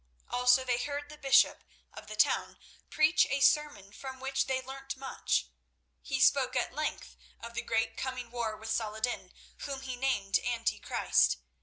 [0.31, 1.63] Also they heard the bishop
[1.93, 2.57] of the town
[2.89, 5.45] preach a sermon from which they learnt much.
[6.01, 10.79] He spoke at length of the great coming war with Saladin, whom he named Anti
[10.79, 11.37] Christ.